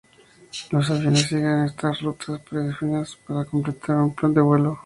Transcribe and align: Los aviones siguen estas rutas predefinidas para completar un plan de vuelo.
Los 0.71 0.89
aviones 0.89 1.27
siguen 1.27 1.59
estas 1.65 2.01
rutas 2.01 2.39
predefinidas 2.41 3.17
para 3.17 3.45
completar 3.45 3.97
un 3.97 4.15
plan 4.15 4.33
de 4.33 4.41
vuelo. 4.41 4.79